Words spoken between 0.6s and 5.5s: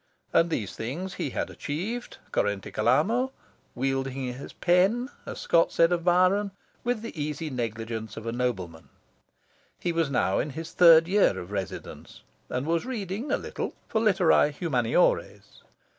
things he had achieved currente calamo, "wielding his pen," as